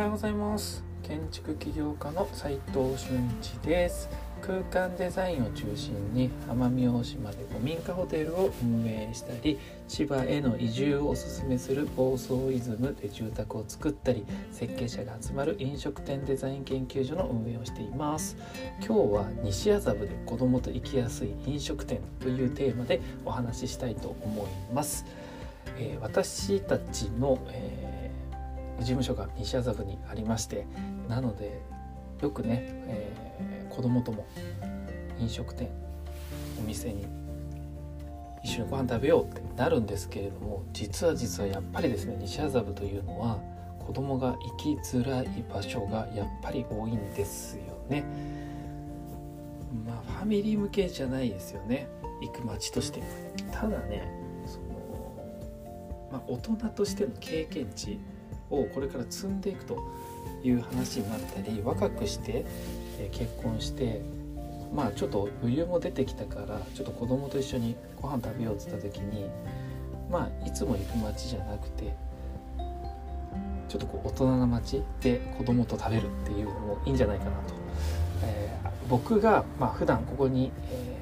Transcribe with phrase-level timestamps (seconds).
[0.00, 0.82] はようございます。
[1.02, 4.08] 建築起業家の斉藤俊一です。
[4.40, 9.58] 空間デザインを中心に奄美大島で古民家ホテルを運営したり
[9.88, 18.38] 千葉への移住をおすすめする房総イズムで住宅を作ったり設計者が集まる飲食店デザイン研究所の運営をしています。
[18.78, 25.04] 今日は西麻布で子供と行きやすい飲食店というテーマでお話ししたいと思います、
[25.76, 28.29] えー、私たちの、えー、
[28.80, 30.66] 事務所が西麻布にありまして
[31.08, 31.60] なので
[32.20, 34.26] よくね、えー、子供とも
[35.18, 35.68] 飲食店
[36.58, 37.06] お店に
[38.42, 43.38] 一緒にご飯食べようってなるんですけれども実は実はやっぱりですね西麻布というのは
[43.78, 48.04] 子供が行きづらい場所がやっぱり多いんですよね。
[49.84, 51.88] まあファミリー向けじゃないですよね
[52.20, 53.02] 行く街として
[53.52, 54.10] ただね
[54.46, 54.66] その、
[56.10, 58.00] まあ、大人としての経験値
[58.50, 59.78] をこれから積んでいくと
[60.42, 62.44] いう話になったり若くして
[63.12, 64.00] 結婚して
[64.74, 69.26] まあちょっと余裕も出てきたからちょっと子供と一緒にご飯食べようって言った時に
[70.10, 71.94] まあいつも行く街じゃなくて
[73.68, 77.54] ちょっとこう大人な街で子供と食べるっていうのもいいんじゃないかなと、
[78.24, 80.52] えー、僕がまあ普段ここに、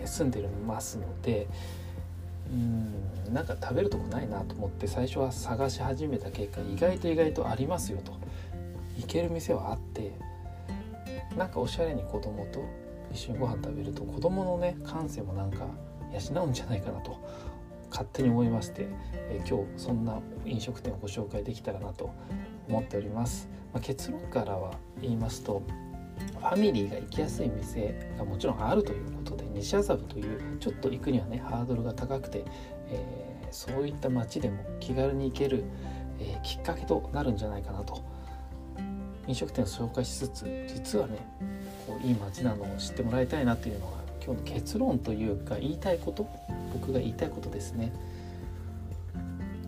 [0.04, 1.46] 住んでるますので
[2.50, 8.12] うんなんか食べるとこないなと思って最初は探し始めた結果意外と意外とありますよと。
[8.98, 10.12] 行ける店はあって
[11.36, 12.64] なんかおしゃれに子供と
[13.12, 15.68] 一緒にご飯食べると子供のね感性もなんか
[16.12, 17.16] 養うんじゃないかなと
[17.90, 18.86] 勝手に思いまして、
[19.30, 22.12] え、今日そんな飲食店をご紹介できたらなと
[22.68, 25.62] 思っております、まあ、結論からは言いますと
[26.38, 32.44] ファミリーが行きやすい店がもちろんあるということで西麻布というちょっと行くにはねハードルが高くて、
[32.90, 35.64] えー、そういった街でも気軽に行ける、
[36.20, 38.02] えー、きっかけとなるんじゃないかなと
[39.26, 41.18] 飲食店を紹介しつつ実はね
[41.86, 46.28] こういい街なのを知ってもらいたいなっていうのが今日の結論というか言いたいこと
[46.72, 47.92] 僕が言いたいことですね。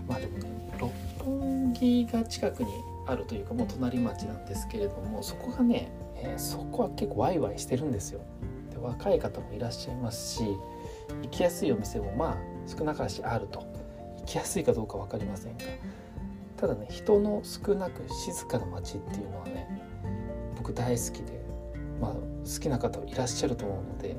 [0.07, 2.71] まあでもね六本木が近くに
[3.07, 5.91] あるというかもう隣町なんですけれどもそこがね、
[6.23, 8.21] えー、そこは結構ワイワイしてるんですよ。
[8.71, 10.45] で若い方もいらっしゃいますし
[11.23, 12.37] 行きやすいお店もまあ
[12.67, 13.61] 少なからしあると
[14.19, 15.65] 行きやすいかどうか分かりませんが
[16.57, 19.67] ただね人の少なく静かな街っていうのはね
[20.57, 21.41] 僕大好きで、
[22.01, 24.17] まあ、好きな方いらっしゃると思うので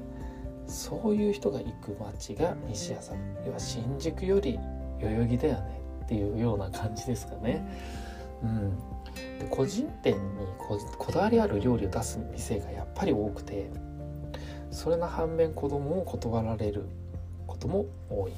[0.68, 4.60] そういう人が行く街が西麻布要は新宿より
[5.00, 7.66] 代々木だよねっていうような感じですかね。
[8.44, 8.70] うん、
[9.40, 10.20] で個人店に
[10.58, 13.70] こだわりある料理を出す店がやっぱり多くて
[14.72, 16.86] それの反面子供を断られる
[17.46, 18.34] ことも多い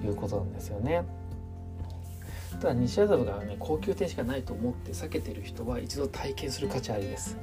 [0.00, 1.04] ということなんですよね。
[2.60, 7.38] ただ西麻布がね高級店しかないと思って避けてる人は一度体験する価値ありです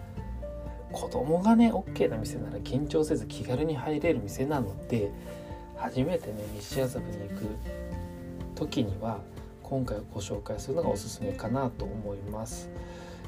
[0.91, 5.11] 子供がね OK な店なら緊張せず気軽に入れる店なので
[5.77, 7.45] 初めてね西麻布に行く
[8.55, 9.19] 時には
[9.69, 12.69] 今回ご紹介するのがおすすめかなと思います。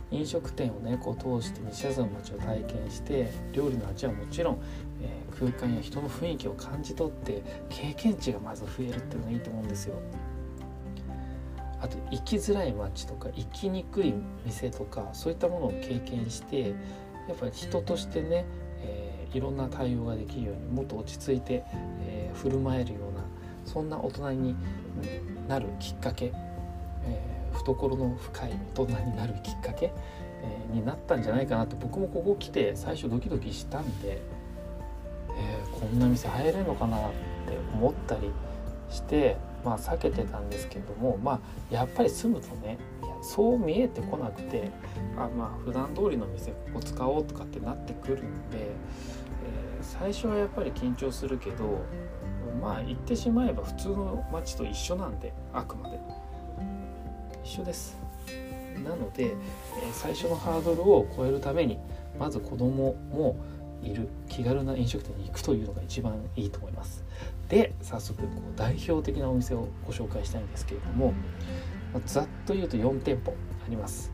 [0.10, 4.62] 飲食店をねこう通して西麻布の街を体験して料理の味はもちろん、
[5.02, 9.96] えー、空間や人の雰囲気を感じ取って経験値がまず増えるっていうのがいいと思うんですよ。
[11.82, 14.14] あと行きづらい街とか行きにくい
[14.46, 18.46] 店とかそういったものを経験してやっぱり人としてね、
[18.82, 21.64] えー、いろんな対応ができるようにもっと落ち着いて、
[22.02, 23.24] えー、振る舞えるような
[23.66, 24.56] そんな大人に
[25.50, 26.32] なるきっかけ、
[27.06, 29.92] えー、懐の深い大人になるきっかけ、
[30.44, 34.22] えー、になったんじゃないかなと僕もここ来て最初ドキドキしたんで、
[35.36, 38.32] えー、こんな店入れるのかなって思ったり
[38.92, 41.40] してまあ避けてたんですけどもまあ
[41.74, 42.78] やっぱり住むとね
[43.24, 44.70] そう見えてこなくて
[45.18, 51.84] あまあ普段通りの店ここ使おうとかってなってくるんで、えー、最初はやっぱり緊張するけど
[52.62, 56.00] まあ言ってしまえば普通の街と一緒なんであくまで。
[57.44, 57.98] 一緒です。
[58.84, 59.36] なので、え、
[59.92, 61.80] 最初のハードルを超えるために
[62.18, 63.36] まず子供も
[63.82, 64.08] いる。
[64.28, 67.04] 気軽な飲食店に行くというのが一番いいと思います。
[67.50, 71.14] で早速こう代表的なお店をご紹介したいんですけれども、
[71.94, 73.34] ま、ざっと言うと4店舗
[73.66, 74.12] あります、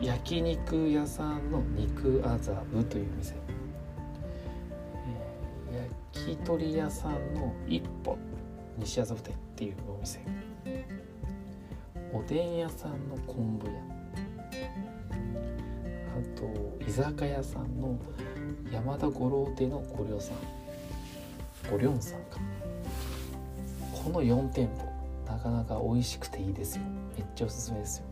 [0.00, 2.38] えー、焼肉屋さんの肉麻
[2.72, 3.34] 布という店、
[6.28, 8.18] き鳥屋さんの一歩。
[8.78, 10.20] 西麻布店っていうお店。
[12.12, 13.72] おでん屋さんの昆布屋。
[16.10, 17.98] あと居酒屋さんの
[18.70, 20.36] 山田五郎亭のご寮さん。
[21.70, 22.38] ごりょんさんか。
[24.04, 24.84] この4店舗
[25.26, 26.82] なかなか美味しくていいですよ。
[27.16, 28.04] めっちゃおすすめですよ。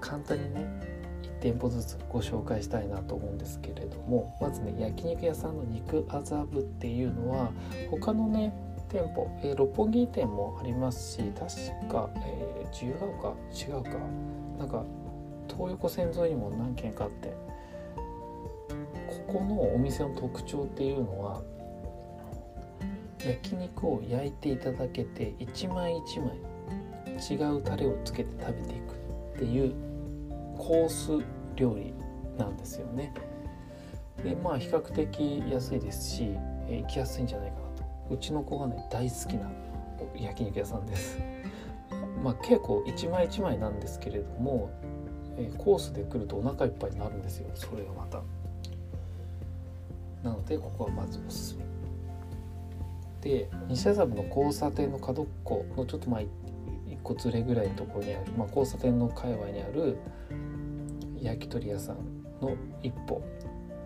[0.00, 0.93] 簡単にね
[1.44, 7.50] 店舗ずつご紹介したいなと思うんですけれどもまずね焼肉屋さんの肉麻布っていうのは
[7.90, 8.54] 他のね
[8.88, 13.90] 店舗、えー、六本木店もありますし確か、えー、自由が丘違うか？
[14.58, 14.84] なんか
[15.46, 17.34] 東横線沿いにも何軒かあって
[19.28, 21.42] ここのお店の特徴っていうのは
[23.22, 26.38] 焼肉を焼いていただけて一枚一枚
[27.30, 28.94] 違うタレをつけて食べていく
[29.36, 29.74] っていう
[30.58, 31.24] コース
[31.56, 31.94] 料理
[32.38, 33.12] なんですよね。
[34.22, 36.36] でまあ比較的安いですし、
[36.68, 39.50] え、行きやすいんじゃないかなとうちの子がね大好きな
[40.16, 41.18] 焼肉屋さんです。
[42.22, 44.70] まあ結構一枚一枚なんですけれども、
[45.36, 48.22] え、コースで来るとお腹いっぱいになるんですよそれがまた。
[50.22, 51.64] なのでここはまずおすすめ。
[53.20, 56.28] で西麻布の交差点の角っこのちょっとまあ一
[57.04, 59.98] 個連れぐらいのところにある、まあ、交差点の界隈にある
[61.20, 61.96] 焼き鳥屋さん
[62.40, 63.22] の一歩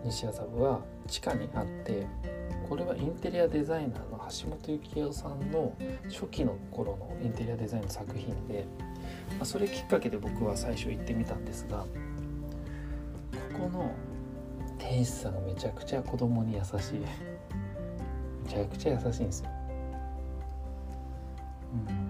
[0.03, 2.07] 西麻布は地下にあって
[2.67, 5.75] これはインテリアデザイナーの橋本幸夫さんの
[6.07, 8.65] 初期の頃のインテリアデザインの作品で、
[9.37, 11.87] まあ、それきっかけで僕は最初行ってみたんですがこ
[13.59, 13.93] この
[14.77, 16.99] 店主さんがめちゃくちゃ子供に優しい。
[18.49, 19.49] めちゃくちゃ優しいんですよ、
[21.73, 22.08] うん、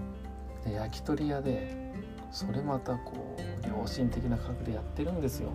[0.66, 1.76] で焼き鳥屋で
[2.32, 5.50] それまたこう良心的な価格でやってるんですよ。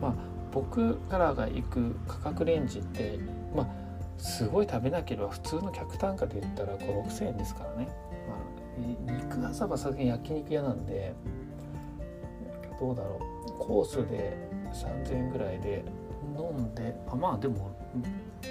[0.00, 0.14] まあ
[0.52, 3.18] 僕からが行く価格レンジって
[3.54, 3.68] まあ
[4.18, 7.88] すごい食べなければ普通の客単価で言ったら5 6 0円ですからね、
[8.28, 11.14] まあ、肉朝はさすがに焼肉屋なんで
[12.78, 13.34] どうだろう。
[13.58, 14.36] コースで
[14.72, 15.84] 3000円ぐらいで
[16.36, 17.76] 飲んであまあでも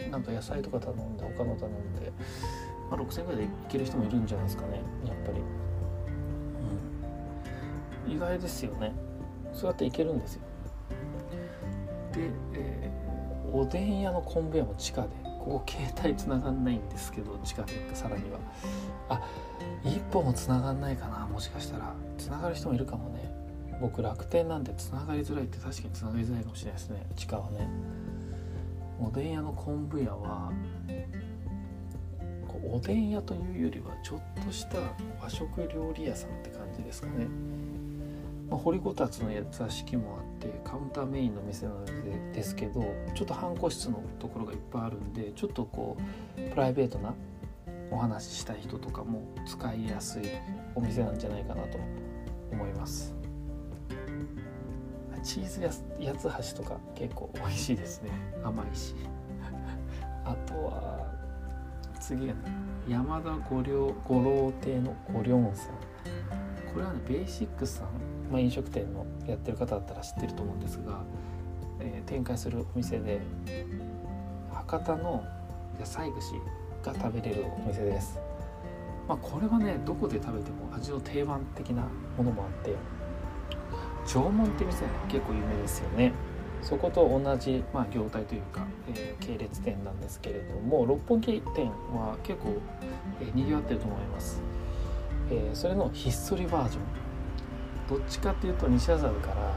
[0.09, 2.11] なんか野菜とか頼んで他の頼んで、
[2.89, 5.41] まあ、6000円ぐらいでいける人もいるんじゃないですかねやっぱり、
[8.07, 8.93] うん、意外ですよね。
[9.53, 10.41] そうやっていけるんですよ。
[12.13, 18.39] で、えー、おでん屋のコンベヤも地下でここ携帯つながんないんですけど地下でさらには。
[19.09, 19.21] あ
[19.83, 21.93] 一歩もつながんないかなもしかしたら。
[22.17, 23.31] つながる人もいるかもね。
[23.81, 27.67] 僕楽天なんでつながりづらいって確かにつながりづらいかもしれないですね地下はね。
[28.99, 30.51] おでん屋の昆布屋は
[32.73, 34.79] おでん屋というよりはちょっとした
[35.21, 37.27] 和食料理屋さんって感じですかね、
[38.49, 41.93] まあ、掘りごたつの座敷もあってカウンターメインの店なので
[42.33, 42.83] ですけど
[43.13, 45.97] ちょっと半個室のところがいっぱいあるんでちょっとこ
[46.35, 47.13] うプライベートな
[47.91, 50.23] お話ししたい人とかも使いやすい
[50.73, 51.77] お店なんじゃないかなと
[52.51, 53.13] 思います。
[55.23, 58.09] チーズや八つ橋とか結構美味しいですね。
[58.43, 58.95] 甘いし。
[60.25, 61.22] あとは
[62.03, 62.39] 次がね。
[62.85, 65.93] 山田五両五郎亭の五両さん。
[66.73, 67.87] これはねベーシックスさん、
[68.29, 71.01] まあ、飲食店のやってる方だったら知ってると思うんですが、
[71.79, 73.21] えー、展開するお店で
[74.51, 75.23] 博多の
[75.79, 76.33] 野菜串
[76.83, 78.19] が食べれるお店です、
[79.07, 81.83] まあ、これはねどこで食べても味の定番的な
[82.17, 82.75] ものもあって
[84.07, 86.11] 縄文って店結構有名ですよね。
[86.63, 88.65] そこと同じ、まあ、業態というか、
[88.95, 92.55] えー、系列店なんですけれども六本木店は結構、
[93.21, 94.41] えー、にぎわってると思います、
[95.29, 96.83] えー、それのひっそりバージョン。
[97.89, 99.53] どっちかっていうと西麻布から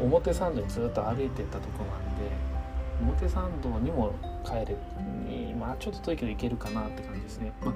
[0.00, 2.30] 表参道にずっと歩いてったとこなんで
[3.00, 4.12] 表参道にも
[4.44, 4.76] 帰れ
[5.26, 7.74] にまあちょっと遠いけど行けるかなって感じですね、まあ、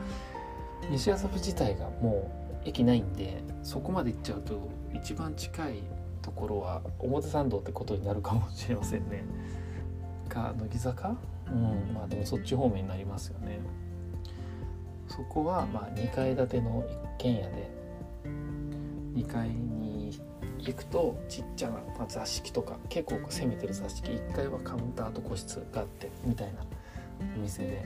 [0.91, 2.31] 西麻布自体がも
[2.65, 5.83] う駅ないんでそこまで行っちゃうと一番近い
[6.23, 9.25] ところは表参道ってことになるかもしれませんね。
[10.29, 11.17] か乃木坂？
[11.49, 13.61] うんまあでもそっち方面になりますよね。
[15.09, 17.71] そこはまあ2階建ての一軒家で
[19.15, 20.19] 2階に
[20.59, 26.65] 行くとちっちゃな、まあ、座敷とか結構攻めてる座敷1階はカウンターと個室があってみたいな
[27.37, 27.85] お店で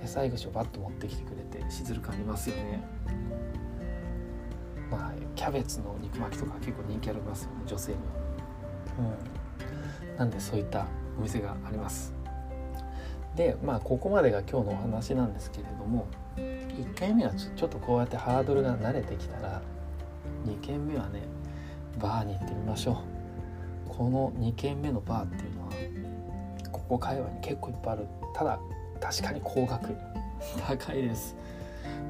[0.00, 2.84] 野菜串をバッと持ってきてくれてしずる感ありますよね。
[5.34, 8.02] まあ、キャベツの肉巻きとか結構人気ありますよね女性には、
[10.10, 10.86] うん、なんでそういった
[11.18, 12.12] お店があります。
[13.36, 19.60] でまあここまでが今日のお話なんですけれども1回目はちょっとこうやってハードルが慣れてきたら
[20.46, 21.22] 2軒目はね
[21.98, 22.96] バーに行ってみましょう。
[23.88, 25.72] この2軒目のバーっていうのは
[26.70, 28.06] ここ界隈に結構いっぱいある。
[28.34, 28.58] ただ
[29.00, 29.94] 確かに高額。
[30.66, 31.34] 高いです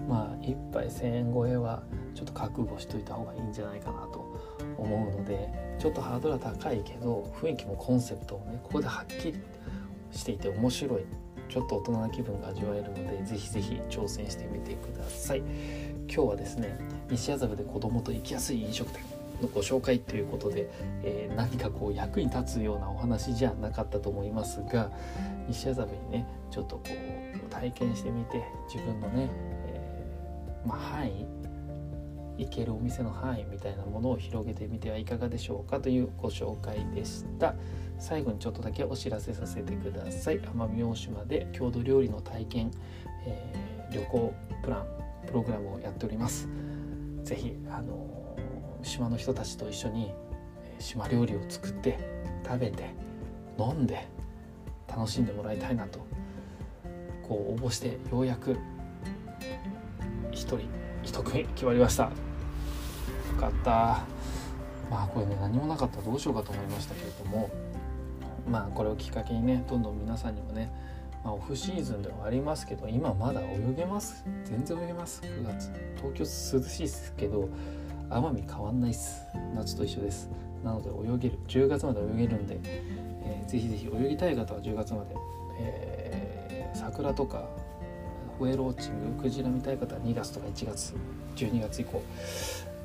[0.08, 1.82] まあ1杯1,000円超えは
[2.14, 4.40] ちょっと覚悟しといた方がいいんじゃないかなと
[4.76, 9.34] 思うのでちょっとハードルは高いけど雰囲気もコンセプトもねここではっきり
[10.12, 11.04] していて面白い
[11.48, 15.42] ちょっと大人な気分が味わえるのでぜひぜひ挑戦してみてください。
[16.08, 16.78] 今日はですね
[17.10, 19.02] 西麻布で子供と行きやすい飲食店
[19.42, 20.68] のご紹介ということで、
[21.02, 24.90] えー、何かこう役に立つようなお話じゃなかったと思いますが
[25.48, 29.28] 西麻布にねちょっとこう体験してみて自分のね、
[30.66, 31.26] まあ、範囲
[32.38, 37.54] 行けるお店の範囲みたいなものを広げてみてはいかがでしょうかというご紹介でした。
[37.98, 40.40] 最後にちょっとだけお知らせさせてください。
[40.40, 42.70] 奄美大島で郷土料理の体験、
[43.26, 44.86] えー、旅行プラン
[45.26, 46.48] プログラムをやっております。
[47.22, 48.36] 是非あの
[48.82, 50.12] 島の人たちと一緒に
[50.78, 51.98] 島料理を作って
[52.44, 52.94] 食べて
[53.58, 54.08] 飲んで
[54.88, 56.00] 楽しんでもらいたいなと
[57.26, 58.58] こう応募してようやく
[60.34, 60.58] 1人
[61.04, 62.04] 1組決まりました。
[62.04, 62.10] よ
[63.38, 63.70] かった。
[64.90, 65.98] まあこれね何もなかった。
[65.98, 67.50] らどうしようかと思いましたけれども。
[68.48, 70.70] まあこれをきっかけにねどんどん皆さんにもね、
[71.24, 74.24] まあ、オフシーズンではありますけど今まだ泳げます。
[74.44, 75.22] 全然泳げます。
[75.22, 75.70] 9月。
[75.96, 77.48] 東京涼しいですけど
[78.10, 79.22] 奄美変わんないっす。
[79.54, 80.28] 夏と一緒です。
[80.62, 81.38] なので泳げる。
[81.48, 85.14] 10月まで泳げるんで、えー、ぜひぜひ泳ぎたい方は10月まで、
[85.58, 87.48] えー、桜とか
[88.38, 90.94] ホエローチングクジラ見たい方は2月とか1月
[91.36, 92.02] 12月以降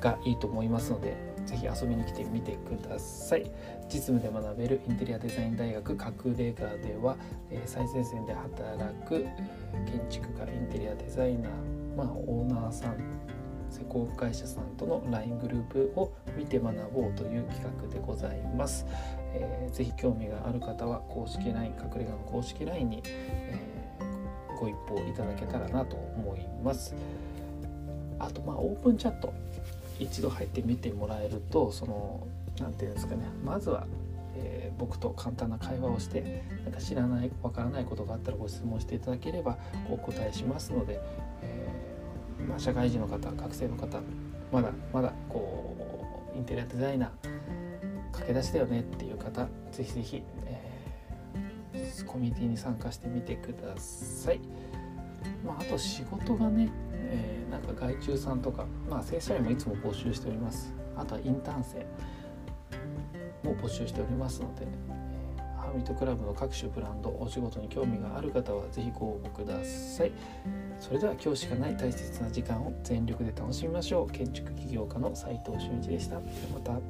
[0.00, 1.16] がいいと思いますので
[1.46, 3.50] ぜひ遊びに来てみてください
[3.92, 7.16] 実務で学べるインテリアデザイン大学隠れ家では、
[7.50, 9.26] え、最前線で働く
[9.86, 12.96] 建築家インテリアデザイナー、まあ、オーナーさん
[13.70, 18.84] 施工会社さんとの LINE グループを見て学ぼうという企画でございます。
[19.32, 23.69] えー、ぜひ興味がある方は公式 LINE 隠れ家の公式 LINE に、えー、
[24.60, 26.94] ご一報いただけたらなと思います。
[28.18, 29.32] あとまあオープンチャット
[29.98, 32.26] 一度入ってみてもらえるとその
[32.60, 33.86] 何て言うんですかねまずは
[34.36, 39.58] えー、僕と簡単な会話をしてなんか知らないわからないことがあったらご質問していただければ
[39.90, 41.00] お答えしますので、
[41.42, 41.68] え
[42.48, 44.00] まあ、社会人の方学生の方
[44.52, 45.76] まだまだこ
[46.34, 47.10] うインテリアデザイナー
[48.12, 50.22] 駆け出しだよねっていう方ぜひぜひ、
[52.06, 54.40] コミュニティに参加してみてください。
[55.44, 60.72] まあ、あと仕事がね、えー、なんか外注さんとか、まあ、正社員もいつも募集しております。
[60.96, 61.86] あとはインターン生
[63.48, 64.66] も募集しておりますので、
[65.56, 70.12] ハーミットクラブの各種ブランドお仕事に興味がある方は是非ご応募ください。
[70.78, 74.12] それでは今日しかない大切な時間を全力で楽しみましょう。
[74.12, 76.20] 建築起業家の斉藤俊一でした。
[76.20, 76.80] ではまた。